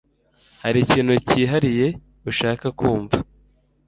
Hari 0.63 0.77
ikintu 0.85 1.13
cyihariye 1.27 1.87
ushaka 2.29 2.65
kumva? 2.79 3.17